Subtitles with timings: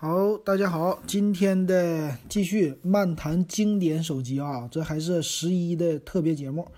[0.00, 6.68] 好，大家好，今天的继续漫谈经典手机啊，这还是十一的特别节目。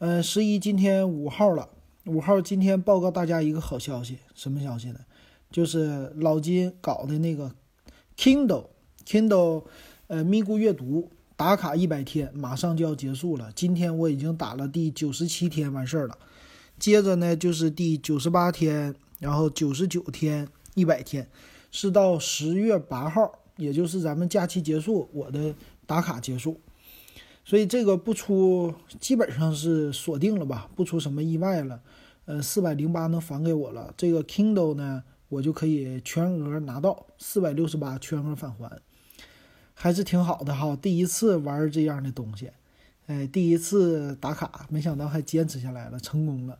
[0.00, 1.66] 嗯，十一今天五号了，
[2.04, 4.98] 五号今天报告大家一个好消息，什么消息呢？
[5.50, 7.50] 就是老金搞的那个
[8.18, 9.64] Kindle，Kindle，
[10.08, 11.08] 呃，咪咕阅读
[11.38, 13.50] 打卡一百天，马上就要结束了。
[13.54, 16.18] 今天我已经打了第九十七天完事儿了，
[16.78, 21.26] 接着呢就是第九十八天，然后九十九天，一百天。
[21.72, 25.54] 是到十月八号，也就是咱们假期结束，我的
[25.86, 26.60] 打卡结束，
[27.46, 31.80] 所以这个不出基本上是锁定了吧，不出什么意外了，
[32.26, 38.78] 呃，四百零八能返给我了，这个 Kindle 呢，我就可以全额拿到四百六十八全额返还，
[39.72, 42.50] 还是挺好的哈，第一次玩这样的东西，
[43.06, 46.58] 哎，第一次打卡，没想到还坚持下来了，成功了。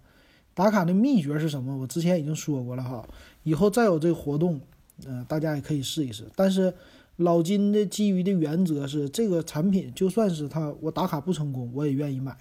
[0.55, 1.77] 打卡的秘诀是什么？
[1.77, 3.07] 我之前已经说过了哈，
[3.43, 4.59] 以后再有这个活动。
[5.07, 6.25] 嗯，大家也可以试一试。
[6.35, 6.73] 但是
[7.17, 12.37] 老金的基于的原则是，这个产品就算是他我打卡不成功，我也愿意买。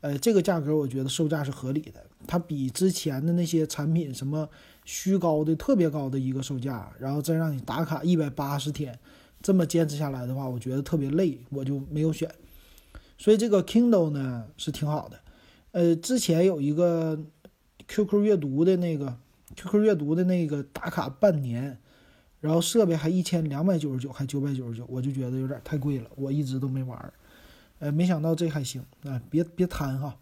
[0.00, 2.04] 呃，这个价格我觉得售价是合理的。
[2.26, 4.48] 它比之前的那些产品什么
[4.84, 8.98] 虚高的特别高的一个售价，然后再让你打卡一百八十天，
[9.42, 12.30] 这么坚持下来的话，我觉得特别累，我就没有选。
[13.18, 15.20] 所以这个 Kindle 呢是挺好的。
[15.72, 17.18] 呃，之前有一个
[17.88, 19.16] QQ 阅读的那个。
[19.56, 21.78] QQ 阅读的那个打卡半年，
[22.40, 27.12] 然后设备还一千两百九十九，还九百九十九，我就觉得有点太贵了，我一直都没玩儿。
[27.80, 30.16] 呃，没想到这还行啊，别别贪哈。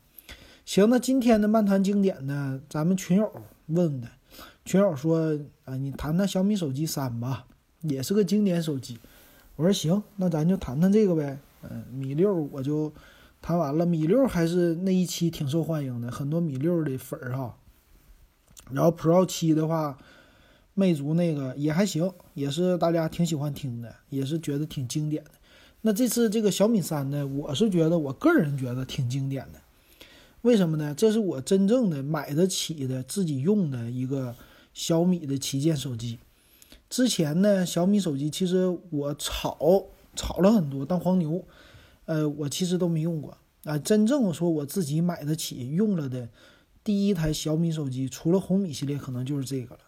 [0.64, 3.30] 行，那今天的漫谈经典呢，咱们群友
[3.66, 4.08] 问的，
[4.64, 7.46] 群友说啊，你谈谈小米手机三吧，
[7.82, 8.98] 也是个经典手机。
[9.56, 11.38] 我说行，那咱就谈谈这个呗。
[11.68, 12.92] 嗯，米六我就
[13.42, 17.56] 谈完了，米六还是那一期挺受欢迎的，很多米六的粉儿哈。
[18.72, 19.98] 然后 Pro 七的话，
[20.74, 25.30] 魅族那个也还行，也是大家挺喜欢听的，也是觉得挺经典的。
[25.80, 29.60] 那这次这个小米三呢，我是觉得我个人觉得挺经典的。
[30.42, 30.94] 为什么呢？
[30.94, 34.36] 这是我真正的买得起的自己用的一个
[34.72, 36.18] 小米的旗舰手机。
[36.88, 41.44] 之前呢，小米手机其实我炒炒了很多当黄牛，
[42.04, 43.76] 呃，我其实都没用过啊。
[43.78, 46.28] 真正说我自己买得起用了的。
[46.88, 49.80] 第一台小米手机，除了红米系列，可能就是这个了。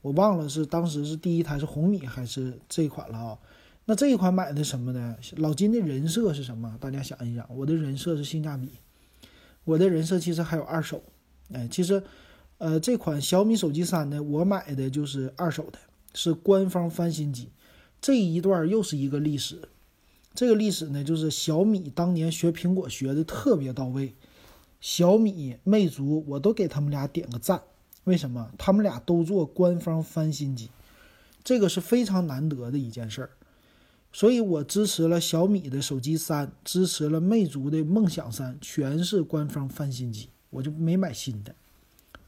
[0.00, 3.38] 我忘了是当时是第一台是红米还是这款了啊？
[3.84, 5.14] 那这一款买的什么呢？
[5.36, 6.78] 老金的人设是什么？
[6.80, 8.70] 大家想一想，我的人设是性价比。
[9.64, 11.02] 我的人设其实还有二手。
[11.52, 12.02] 哎，其实，
[12.56, 15.78] 呃，这款小米手机三呢，我买的就是二手的，
[16.14, 17.50] 是官方翻新机。
[18.00, 19.60] 这一段又是一个历史。
[20.32, 24.14] 这个历史呢，就是小米当年学苹果学的特别到位。
[24.80, 27.62] 小米、魅族，我都给他们俩点个赞。
[28.04, 28.50] 为什么？
[28.56, 30.70] 他们俩都做官方翻新机，
[31.44, 33.30] 这个是非常难得的一件事儿。
[34.12, 41.54] 所以我支持了小米的手机三，支持了魅族的梦想三，全是官方翻新机，我就没买新的。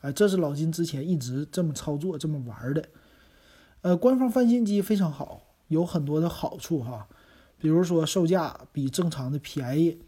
[0.02, 2.84] 哎，这是老金之前一直这么操作、这么玩的。
[3.80, 7.08] 呃，官方翻新机非常好，有很多的好处哈，
[7.58, 9.98] 比如说售价比正常的便宜。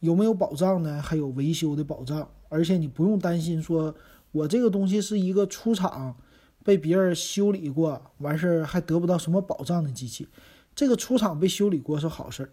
[0.00, 1.00] 有没有保障呢？
[1.02, 3.94] 还有维修的保障，而且你不用担心说，
[4.32, 6.16] 我这个东西是一个出厂
[6.64, 10.28] 被别人修理过，完事儿还得不到什么保障的机器。
[10.74, 12.50] 这个出厂被修理过是好事儿。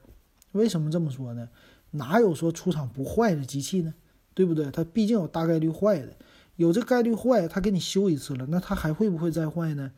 [0.53, 1.49] 为什么这么说呢？
[1.91, 3.93] 哪有说出厂不坏的机器呢？
[4.33, 4.71] 对不对？
[4.71, 6.15] 它毕竟有大概率坏的，
[6.55, 9.91] 有这概率坏，它给你修一次了，那它还会不会再坏呢？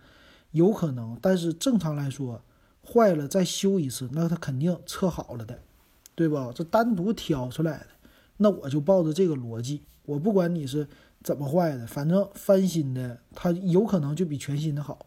[0.52, 2.42] 有可能，但是正常来说，
[2.82, 5.60] 坏了再修一次，那它肯定测好了的。
[6.16, 6.50] 对吧？
[6.56, 7.88] 这单独挑出来的，
[8.38, 10.88] 那我就抱着这个逻辑，我不管你是
[11.22, 15.06] 怎么坏的，反正翻新的它有可能就比全新的好。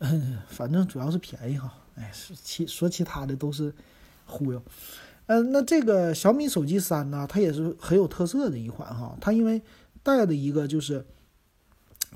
[0.00, 1.72] 嗯， 反正主要是便宜哈。
[1.94, 3.72] 哎，其说其他的都是
[4.26, 4.62] 忽悠。
[5.26, 9.16] 嗯，那这个小米手机三呢，它也是很有特色的一款哈。
[9.22, 9.62] 它因为
[10.02, 11.06] 带的一个就是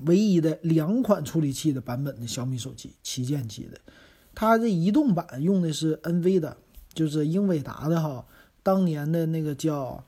[0.05, 3.79] 唯一的两款处理器的版本的小米手机旗舰机的，
[4.35, 6.57] 它这移动版用的是 NV 的。
[6.95, 8.25] 就是英伟达的哈，
[8.63, 10.03] 当年的那个叫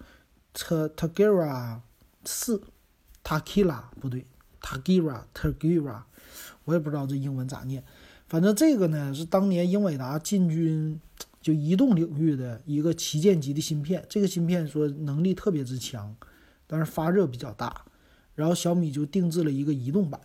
[0.53, 1.81] T Tegra
[2.23, 2.61] 四
[3.23, 4.25] ，Takila 不对
[4.61, 6.01] ，Tagira Tagira，
[6.63, 7.83] 我也不知道这英文咋念。
[8.27, 10.99] 反正这个呢是当年英伟达进军
[11.41, 14.05] 就移动领域的一个旗舰级的芯片。
[14.09, 16.15] 这个芯片说能力特别之强，
[16.65, 17.83] 但是发热比较大。
[18.35, 20.19] 然后小米就定制了一个移动版。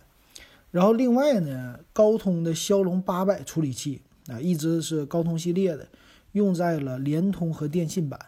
[0.71, 5.87] 然后另外呢，高通的骁龙八百处理器啊，一直是高通系列的。
[6.33, 8.19] 用在了联通和电信版，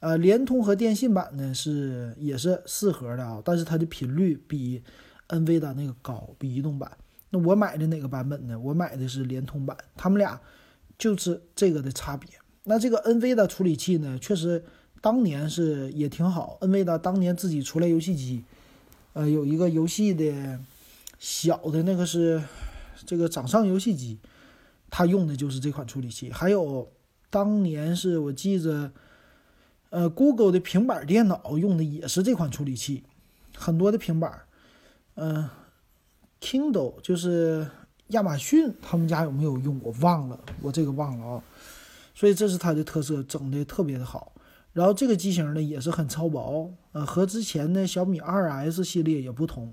[0.00, 4.82] 呃，联通和电信版呢是也是四核的啊，但是它的频率比
[5.28, 6.96] NV 的那个高，比移动版。
[7.30, 8.58] 那我买的哪个版本呢？
[8.60, 10.38] 我买的是联通版，他们俩
[10.98, 12.28] 就是这个的差别。
[12.64, 14.62] 那这个 NV 的处理器呢，确实
[15.00, 16.58] 当年是也挺好。
[16.60, 18.44] NV 的当年自己出来游戏机，
[19.14, 20.60] 呃，有一个游戏的
[21.18, 22.42] 小的那个是
[23.06, 24.18] 这个掌上游戏机，
[24.90, 26.30] 它用的就是这款处理器。
[26.30, 26.86] 还有
[27.32, 28.92] 当年是我记着，
[29.88, 33.04] 呃，Google 的平板电脑用的也是这款处理器，
[33.56, 34.42] 很多的平板，
[35.14, 35.48] 嗯。
[36.44, 37.64] Kindle 就是
[38.08, 39.80] 亚马逊，他们家有没有用？
[39.80, 41.42] 我忘了，我这个忘了啊。
[42.16, 44.32] 所以这是它的特色，整的特别的好。
[44.72, 49.72] 然后这个机型呢也是很超薄，呃，和之前的小米 2S 系列也不同，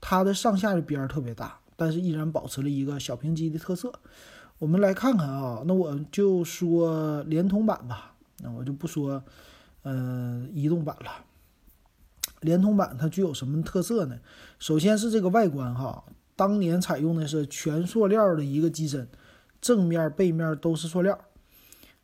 [0.00, 3.92] 它的上下的边儿特别大，但是依然保持了一个小屏机的特色。
[4.58, 9.22] 我们来看看啊，那我就说联通版吧，那我就不说，
[9.82, 11.24] 嗯，移动版了。
[12.40, 14.18] 联通版它具有什么特色呢？
[14.58, 19.08] 首先是这个外观哈，当年采用的是全塑料的一个机身，
[19.60, 21.16] 正面、背面都是塑料。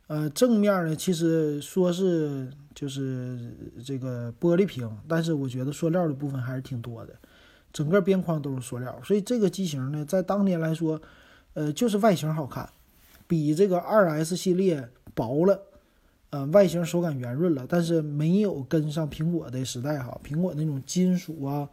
[0.07, 3.53] 呃，正面呢，其实说是就是
[3.83, 7.13] 这个玻璃屏，但是我觉得塑料的部分还是挺多的，
[7.73, 11.01] 整个边框都是塑料，所以这个机型呢，在当年来说，
[11.55, 12.69] 呃，就是外形好看，
[13.27, 15.59] 比这个二 S 系列薄了。
[16.31, 20.19] 呃，外形手感圆润了，但是没有跟上苹果的时代哈。
[20.21, 21.69] 苹果那种金属啊，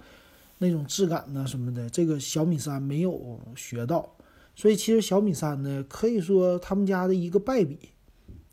[0.59, 4.09] 那种质感呢什么的，这个小米三没有学到。
[4.55, 7.77] 所以其实小米三呢，可以说他们家的一个败笔，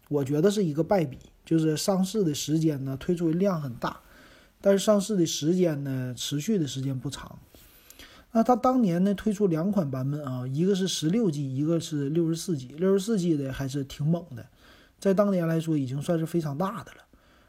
[0.08, 4.00] 我觉得是一个败笔，就是上市的时间呢，推出的量很大，
[4.62, 7.38] 但是上市的时间呢，持续的时间不长。
[8.32, 14.46] 那它当年呢推出两款版本啊，一个是十六 G，一个是六十四 G，六十四 G 的还是挺猛的。
[15.00, 16.98] 在当年来说，已经算是非常大的了。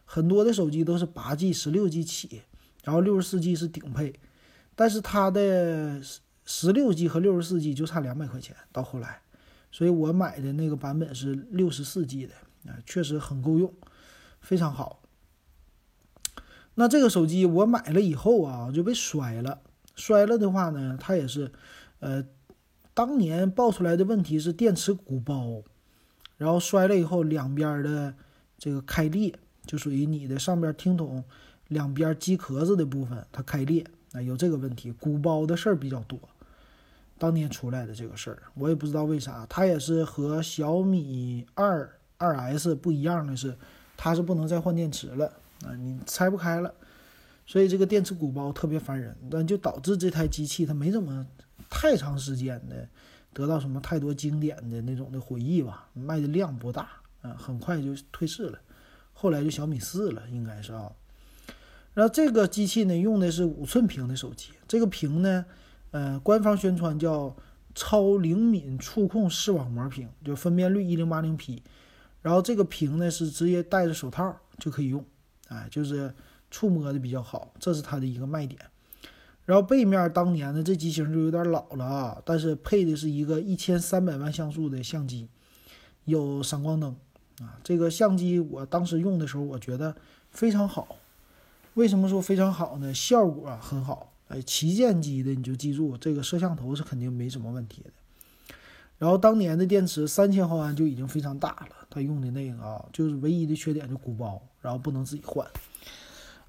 [0.04, 2.42] 很多的手机都是八 G、十六 G 起，
[2.82, 4.14] 然后六十四 G 是顶配。
[4.74, 6.00] 但是它的
[6.46, 8.56] 十六 G 和六十四 G 就差两百块钱。
[8.72, 9.20] 到后来，
[9.70, 12.34] 所以我买的那个版本是六十四 G 的
[12.70, 13.70] 啊，确实很够用，
[14.40, 15.02] 非常好。
[16.76, 19.60] 那这个手机我买了以后啊，就被摔了。
[20.00, 21.52] 摔了的话呢，它也是，
[22.00, 22.24] 呃，
[22.94, 25.62] 当年爆出来的问题是电池鼓包。
[26.38, 28.14] 然后摔了以后，两边的
[28.56, 29.30] 这个开裂，
[29.66, 31.22] 就属于你的上边听筒
[31.68, 36.18] 两边机壳子的部分，它开裂啊，有这个问题，鼓包的事儿比较多。
[37.18, 41.86] 当年出来的这个事儿，我也不知道为啥，它也是和小米二
[42.16, 43.54] 二 S 不一样的是，
[43.98, 45.26] 它是不能再换电池了
[45.66, 46.72] 啊，你拆不开了，
[47.50, 51.26] 所以这个电池鼓包特别烦人，那就导致这台机器它没怎么
[51.68, 52.88] 太长时间的。
[53.32, 56.88] 得到什么太多经典的那种的回忆吧，卖的量不大，
[57.22, 58.58] 啊，很快就退市了。
[59.12, 60.92] 后来就小米四了，应该是啊。
[61.92, 65.44] 然后这个机器呢，用的是五寸屏的手机，这个屏呢，
[65.90, 67.34] 呃，官方宣传叫
[67.74, 71.60] 超灵敏触控视网膜屏，就分辨率一零八零 P。
[72.22, 75.04] 然后这个屏呢是直接戴着手套就可以用，
[75.48, 76.12] 哎，就是
[76.50, 78.60] 触摸的比较好，这是它的一个卖点。
[79.46, 85.28] 然后背面当年的这机型就有点老了啊，但是配的是一个一千三百万像素的相机，
[86.04, 86.94] 有闪光灯
[87.40, 87.58] 啊。
[87.64, 89.96] 这个相机我当时用的时候，我觉得
[90.30, 90.96] 非常好。
[91.74, 92.92] 为什么说非常好呢？
[92.94, 94.12] 效果很好。
[94.28, 97.90] 哎，旗舰机的你就记住，这个摄像头是肯定没什么问题的。
[98.98, 105.44] 然后当年的电池三千毫安就已经非常大了，它用的那个啊，就是唯一的缺点就鼓包，然后不能自己换。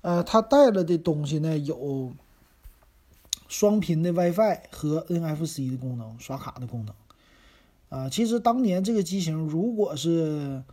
[0.02, 2.14] 呃，它带了的东西呢有。
[3.48, 6.96] 双频的 WiFi 和 NFC 的功能，刷卡的功能，
[7.90, 10.64] 啊，其实当年这个机型如果是，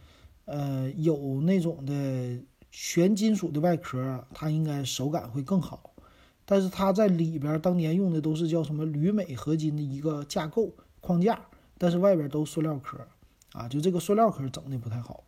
[0.44, 5.92] 呃，有那种的全金属的外壳，它应该手感会更好。
[6.44, 11.46] 但是它在里边当年用的都是叫什么铝镁合金的一个架构框架，
[11.78, 12.96] 但是外边都塑料壳，
[13.54, 15.24] 啊，就这个塑料壳整的不太好。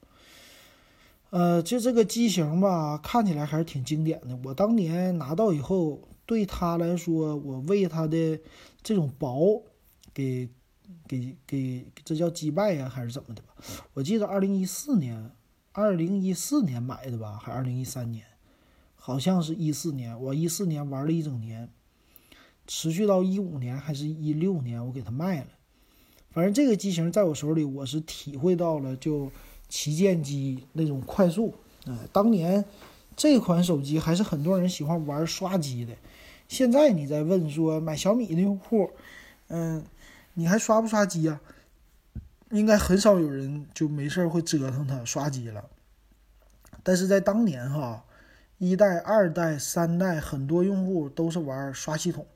[1.31, 4.39] 呃，就这个机型吧，看起来还是挺经典的。
[4.45, 6.01] 我当年拿到以后。
[6.27, 8.41] 对他来说，我为他的
[8.85, 9.65] 这种薄，
[10.15, 10.49] 给
[11.09, 13.49] 给给，这叫击败呀，还是怎么的吧？
[13.95, 15.33] 我记得二零一四年，
[15.73, 18.25] 二零一四年买的吧，还二零一三年，
[18.95, 20.23] 好像是一四年。
[20.23, 21.69] 我一四年玩了一整年，
[22.65, 25.49] 持续到一五年还是一六年，我给他卖了。
[26.31, 29.33] 反正这个机型在我手里，我是体会到了就
[29.71, 31.55] 旗舰机那种快速。
[31.87, 32.63] 哎，当年
[33.17, 35.95] 这款手机还是很多人喜欢玩刷机的。
[36.47, 38.91] 现在你在问说买小米的用户，
[39.49, 39.83] 嗯，
[40.35, 41.41] 你还刷不刷机啊？
[42.51, 45.65] 应该很少有人就没事儿会折腾它刷机了。
[46.83, 48.05] 但是在当年哈，
[48.59, 52.27] 一代、二代、三代，很多用户都是玩刷系统，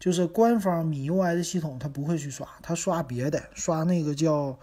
[0.00, 4.58] 就是官方米 UI 的系统，它不会去刷，它刷别的，刷那个叫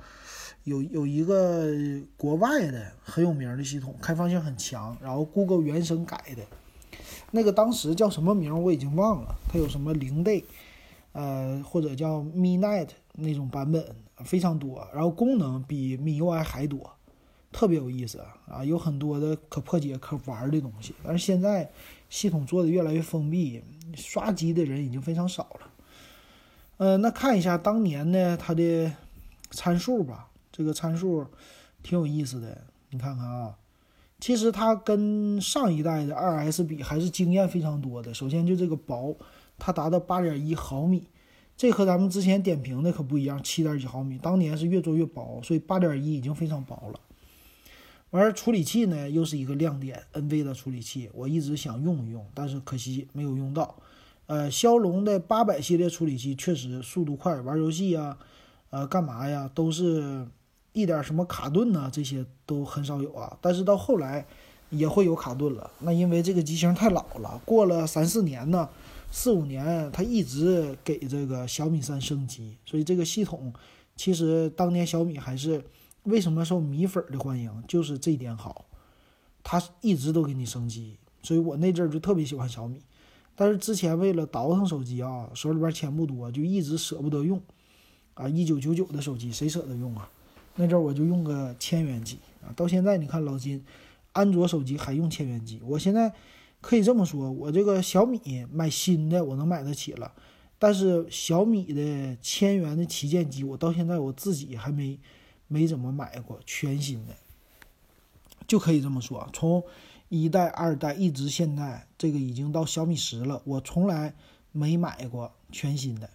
[0.64, 1.68] 有有一个
[2.16, 6.44] 国外的很有名的系统，开放性很强，然后 Google 原生改的，
[7.32, 10.44] 那个当时叫什么名我已经忘了，它有什么零 day，
[11.14, 13.84] 呃或者叫 Mi night 那种版本
[14.24, 16.92] 非常多，然后功能比 MIUI 还多。
[17.52, 20.96] 特别有意思啊，有很多的可破解、可玩的东西。
[21.04, 21.70] 但是现在
[22.10, 23.62] 系统做的越来越封闭，
[23.94, 25.70] 刷机的人已经非常少了。
[26.78, 28.90] 呃，那看一下当年呢它的
[29.50, 31.26] 参数吧，这个参数
[31.82, 32.66] 挺有意思的。
[32.90, 33.58] 你看看啊，
[34.20, 38.14] 其实它跟上一代的二 S 比还是经验非常多的。
[38.14, 39.18] 首先就这个薄，
[39.58, 41.08] 它达到八点一毫米，
[41.56, 47.00] 这和咱们之前点评的可不一样，七点几毫米，当年是越做越薄，所以八点一已经非常薄了。
[48.10, 53.74] 而处理器呢，又是一个亮点，NV 的处理器，我一直想用一用，但是可惜没有用到。
[54.26, 58.18] 呃，骁龙的八百系列处理器确实速度快，玩游戏呀，
[58.70, 60.28] 呃，干嘛呀，都是
[60.74, 63.38] 一点什么卡顿呐，这些都很少有啊。
[63.42, 64.26] 但是到后来
[64.70, 68.70] 也会有卡顿了，那因为这个机型太老了，过了三四年呢，
[69.12, 73.54] 四五年，它一直给这个小米三升级，所以这个系统
[73.96, 75.64] 其实当年小米还是。
[76.06, 77.64] 为什么受米粉的欢迎？
[77.68, 78.66] 就是这一点好，
[79.44, 82.82] 它一直都给你升级，所以我那阵儿就特别喜欢小米。
[83.36, 87.40] 但是之前为了倒腾手机啊，手里边钱不多，就一直舍不得用
[88.16, 88.28] 啊。
[88.28, 90.10] 一九九九的手机谁舍得用啊？
[90.56, 92.54] 那阵儿我就用个千元机啊。
[92.56, 93.64] 到现在你看老金，
[94.14, 95.60] 安卓手机还用千元机。
[95.64, 96.14] 我现在
[96.62, 100.14] 可以这么说，我这个小米买新的我能买得起了，
[100.58, 105.00] 但是小米的千元的旗舰机，我到现在我自己还没。
[105.54, 107.14] 没怎么买过全新的，
[108.48, 109.62] 就可以这么说，从
[110.08, 114.14] 一代、二代一直现在这个已经到小米十了，我从来
[114.54, 116.10] 没买过全新的。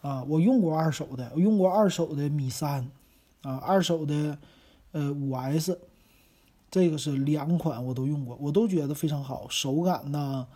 [0.00, 2.90] 啊，我用过二手的，我用过二手的米三，
[3.42, 4.38] 啊，二手的
[4.92, 5.78] 呃五 S，
[6.70, 10.46] 这个是两款我都用过，我都觉得非常好，手感呐，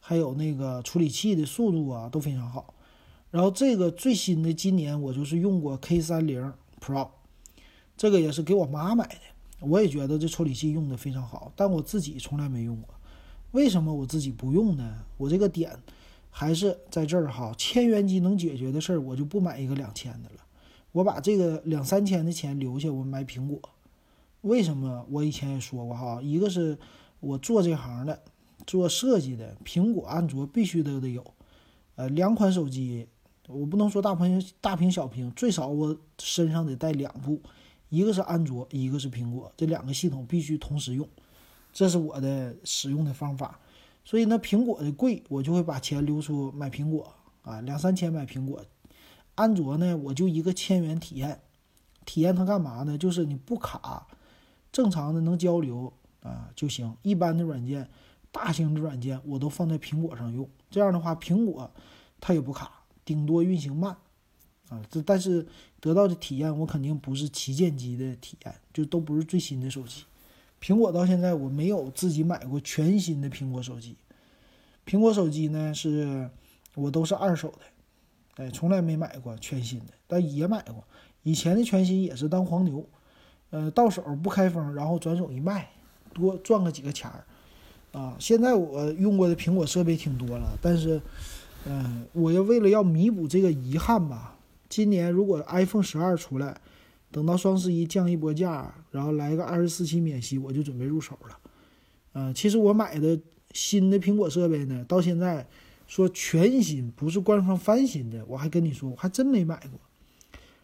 [0.00, 2.74] 还有那个处理器的速度啊都非常好。
[3.30, 6.52] 然后这个最新的今年我就是用过 K 三零。
[6.80, 7.08] Pro，
[7.96, 9.20] 这个也是给我妈买的，
[9.60, 12.94] 我也觉得这处理器用的非常好，但我自己从来没用过。
[13.52, 14.98] 为什么我自己不用呢？
[15.16, 15.74] 我这个点
[16.36, 20.44] 还是在这儿哈，千元机能解决的事儿，我就不买一个两千的了。
[20.90, 23.60] 我把这个两三千的钱留下，我买苹果。
[24.40, 25.06] 为什么？
[25.08, 26.76] 我以前也说过哈，一个是
[27.20, 28.20] 我做这行的，
[28.66, 31.24] 做设计的，苹果、安卓必须都得有。
[31.94, 33.06] 呃，两款手机。
[33.46, 37.40] 我不能说大屏大屏小屏，最少我身上得带两部，
[37.90, 41.08] 一个是安卓，一个是苹果，这两个系统必须同时用，
[41.72, 43.60] 这是我的使用的方法。
[44.04, 48.64] 所以呢，苹果的贵，我就会把钱留出买苹果啊，两三千买苹果。
[49.34, 51.40] 安卓呢，我就一个千元体验，
[52.04, 52.96] 体验它干嘛呢？
[52.98, 54.06] 就是你不卡，
[54.70, 55.92] 正常的能交流
[56.22, 56.94] 啊就行。
[57.02, 57.88] 一般的软件，
[58.30, 61.70] 大型的软件我都放在苹果上用，这样的话苹果
[62.20, 62.70] 它也不卡。
[63.04, 63.96] 顶多运行慢，
[64.70, 65.46] 啊，这但是
[65.78, 70.04] 得到的体验我肯定不是旗舰机的体验，就都不是最新的手机。
[70.64, 73.96] 苹果到现在我没有自己买过全新的苹果手机，
[74.86, 76.30] 苹果手机呢是
[76.74, 80.82] 我都是二手的，哎，从来没买过全新的，但也买过
[81.22, 82.82] 以前的全新也是当黄牛，
[83.50, 85.68] 呃，到手不开封，然后转手一卖，
[86.14, 87.24] 多赚个几个钱儿，
[87.92, 90.98] 啊，现在我用过的苹果设备挺多了，但是。
[91.66, 94.36] 嗯，我要为了要弥补这个遗憾吧，
[94.68, 96.60] 今年如果 iPhone 十二出来，
[97.14, 101.38] 等到双十一降一波价，然后来个二十四期免息，我就准备入手了。
[102.14, 103.16] 嗯，其实我买的
[103.52, 105.46] 新的苹果设备呢，到现在
[105.86, 109.78] 说全新，不是官方翻新的，我还跟你说，我还真没买过。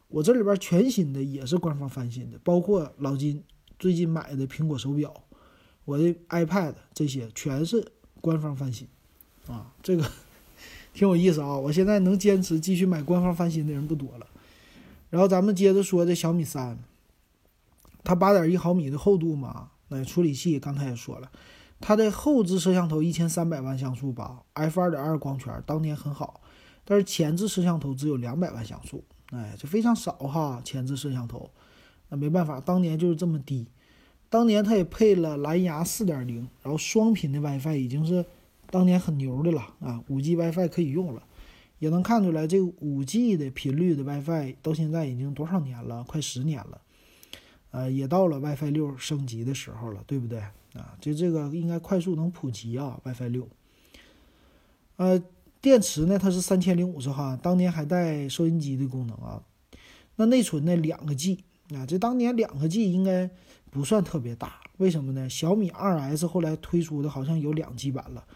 [0.08, 3.40] 我这里边全新的也是官方翻新的，包括老金
[3.78, 5.14] 最近买的苹果手表，
[5.84, 7.86] 我的 iPad 这些全是
[8.20, 8.88] 官方翻新。
[9.46, 10.04] 啊，这个。
[10.92, 11.56] 挺有意思啊！
[11.56, 14.26] 我现在能坚持继续买官方翻新的人不多了。
[15.10, 16.78] 然后咱们接着说这小米三，
[18.02, 21.30] 它八点一毫米的厚度嘛，那处理器刚才也说了，
[21.80, 26.40] 它的后置摄像头一千三百万像素吧，f 二点二光圈，当年很好。
[26.84, 31.50] 但是前置摄像头只有两百万像素，哎，这非常少哈，前置摄像头。
[32.08, 33.66] 那没办法，当年就是这么低。
[34.28, 38.24] 当年它也配了蓝牙四点零，然后双频的 WiFi 已经是。
[38.72, 41.20] 当年很牛的了啊，五 G WiFi 可以用了，
[41.80, 46.80] 也能看出来这五 G 的频率的 WiFi 到现在已经多少年了，快十年了，
[47.72, 50.38] 呃，也到了 WiFi 六升级的时候了，对不对
[50.74, 50.94] 啊？
[51.00, 53.48] 就这个应该快速能普及啊，WiFi 六。
[54.96, 55.20] 呃，
[55.62, 59.42] 电池呢，它是三千零五十毫安，当年还带收音机的功能啊。
[60.16, 61.38] 那内存呢，两个 G
[61.74, 63.30] 啊，这当年两个 G 应该
[63.70, 65.30] 不算特别大，为什么呢？
[65.30, 68.26] 小米二 S 后来推出的好像有两 G 版了，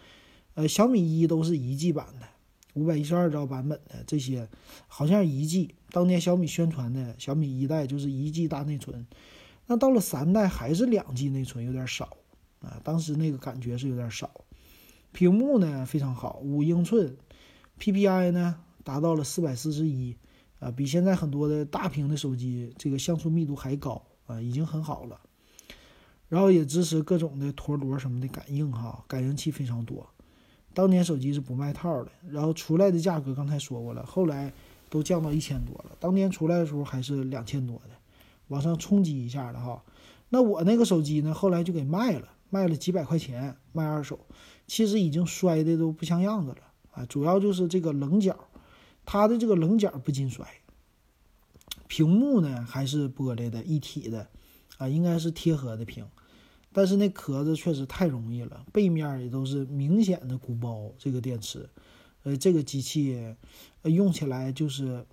[0.55, 2.27] 呃，小米一都是一 G 版的，
[2.75, 4.47] 五百一十二兆版本的这些，
[4.87, 5.73] 好像一 G。
[5.91, 9.07] 当年小米宣传的小米一代就是一 G 大内存，
[9.65, 12.17] 那到了三代还是两 G 内存，有点少
[12.59, 14.29] 啊，当时那个感觉是有点少。
[15.11, 17.15] 屏幕呢非常好，五英寸
[17.79, 20.15] ，PPI 呢达到了四百四十一，
[20.59, 25.19] 啊，比现在很多的大屏的手机这个像素密度还高啊，已经很好了。
[26.27, 30.09] 然后也支持各种的陀螺什么的感应哈，感应器非常多。
[30.75, 34.53] 当年手机是不卖套的，然后出来的价格刚才说过了，后来
[34.89, 35.95] 都降到一千多了。
[35.99, 37.91] 当年出来的时候还是两千多的，
[38.49, 39.81] 往上冲击一下的哈。
[40.29, 44.19] 那我那个手机呢，后来就给卖了，卖了几百块钱卖二手。
[44.67, 46.57] 其实已经摔的都不像样子了
[46.91, 47.05] 啊！
[47.05, 48.35] 主要就是这个棱角，
[49.05, 50.45] 它的这个棱角不经摔。
[51.87, 54.27] 屏幕呢还是玻璃的一体的，
[54.79, 56.03] 啊，应该是贴合的屏，
[56.77, 60.91] 但是那壳子确实太容易了，背面也都是明显的鼓包。
[60.97, 61.69] 这个电池，
[62.23, 63.33] 呃，这个机器，
[63.81, 65.05] 呃，用起来就是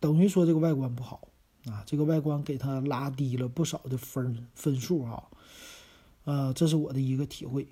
[0.00, 1.28] 等于说这个外观不好
[1.66, 5.22] 啊，这个外观给它拉低了不少的分分数啊，
[6.24, 7.68] 呃，这是我的一个体会。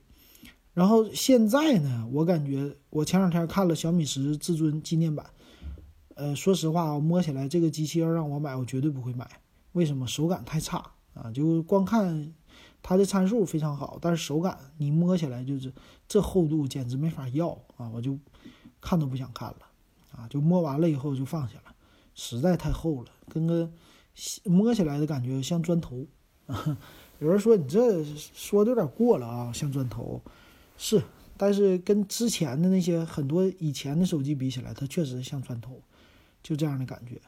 [0.73, 5.29] 然后现在呢，我感觉我前两天看了小米十至尊纪念版，
[6.15, 9.29] 呃，说实话我，摸起来这个机器要让我买，我绝对不会买。
[9.73, 10.07] 为什么？
[10.07, 11.33] 手感太差啊！
[11.33, 12.33] 就光看
[12.89, 15.73] 它的参数非常好，但是手感你摸起来就是
[16.07, 17.91] 这厚度简直没法要啊！
[17.93, 18.17] 我就
[18.81, 19.57] 看都不想看了
[20.13, 20.29] 啊！
[20.29, 21.75] 就摸完了以后就放下了，
[22.15, 23.69] 实在太厚了，跟个
[24.45, 26.07] 摸起来的感觉像砖头。
[27.19, 30.23] 有人说你这说的有点过了啊，像砖头。
[30.77, 31.03] 是，
[31.37, 35.83] 但是跟之前的那些很多以前的手机比起来，它确实像砖头，
[36.41, 37.21] 就这样的感觉。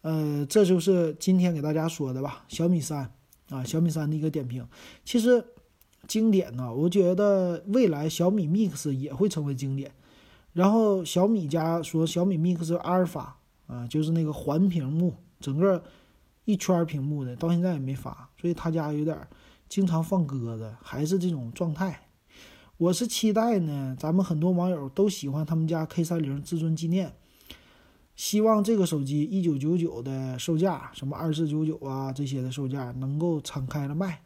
[0.00, 2.44] 呃，这就是今天给大家说的吧。
[2.48, 3.12] 小米三
[3.50, 4.66] 啊，小米三的一个点评。
[5.04, 5.44] 其实
[6.06, 9.92] 经典呢，我觉得未来小米 Mix 也会成为经典。
[10.52, 15.82] 然后小米家说小米 Mix 阿尔法啊，就是那个环屏幕，整个
[16.44, 19.16] 一圈屏幕的，到现在也没发，所以他家有点
[19.68, 22.08] 经常放鸽子，还是这种状态。
[22.78, 27.12] 我是期待呢，咱们很多网友都喜欢他们家 K 三零至尊纪念，
[28.18, 34.20] 希望这个手机一九九九的售价，什么二四九九啊这些的售价能够敞开了卖，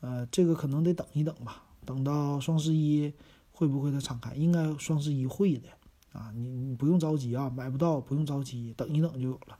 [0.00, 3.12] 呃，这个可能得等一等吧，等到双十一
[3.52, 4.34] 会不会它敞开？
[4.34, 5.68] 应该双十一会的
[6.12, 9.56] 啊，你你不用着急啊，买不到不用着急，等一等就有了。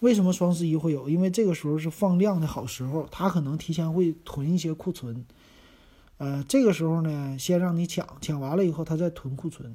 [0.00, 1.08] 为什么双十一会有？
[1.08, 5.24] 因为这个时候是放量的好时候，它可能提前会囤一些库存。
[6.18, 9.74] 呃，这个时候呢，先让你抢，抢完了以后，他再囤库存，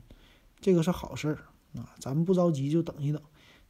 [0.61, 1.39] 这个是好事儿
[1.77, 1.95] 啊。
[1.99, 3.21] 咱们不着急，就等一等。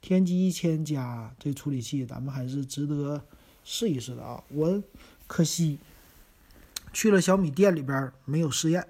[0.01, 3.23] 天玑一千加这处理器，咱们还是值得
[3.63, 4.43] 试一试的啊。
[4.49, 4.83] 我
[5.27, 5.79] 可惜
[6.93, 8.87] 去了小米店里边没有试验，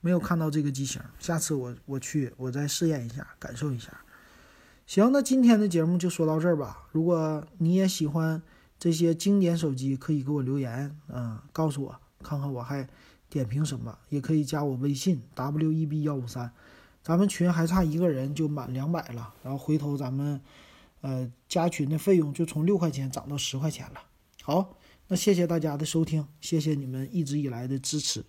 [0.00, 1.02] 没有看到这个机型。
[1.18, 4.00] 下次我我去，我再试验一下，感受一下。
[4.86, 6.86] 行，那今天的节目就说到这儿吧。
[6.92, 8.42] 如果你也喜欢
[8.78, 12.88] 这些经典手机，可以给我留言，嗯，告诉我，看看我还。
[13.30, 16.50] 点评什么也可以加我微信 w e b 幺五三，
[17.02, 20.40] 咱们群还差一个人就满两百了，然后回头咱们，
[21.00, 24.00] 呃，加群的费用就从六块钱涨到十块钱了。
[24.42, 24.76] 好，
[25.08, 28.24] 那谢谢大家的收听，谢谢你们一直以来的支持。